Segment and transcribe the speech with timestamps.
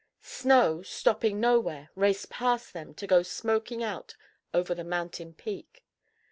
[0.23, 4.15] Snow, stopping nowhere, raced past them to go smoking out
[4.51, 5.85] over the mountain peak.